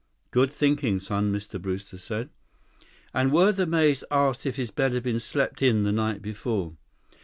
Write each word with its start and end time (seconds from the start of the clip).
"Good 0.31 0.51
thinking, 0.51 0.99
son," 0.99 1.31
Mr. 1.31 1.61
Brewster 1.61 1.99
said. 1.99 2.31
"And 3.13 3.31
were 3.31 3.51
the 3.51 3.67
maids 3.67 4.03
asked 4.09 4.47
if 4.47 4.55
his 4.55 4.71
bed 4.71 4.93
had 4.93 5.03
been 5.03 5.19
slept 5.19 5.61
in 5.61 5.83
the 5.83 5.91
night 5.91 6.23
before?" 6.23 6.75